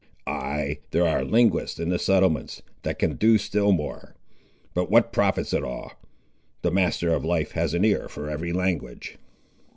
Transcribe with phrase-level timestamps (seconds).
[0.25, 4.15] "Ay, there are linguists in the settlements that can do still more.
[4.73, 5.93] But what profits it all?
[6.63, 9.19] The Master of Life has an ear for every language!"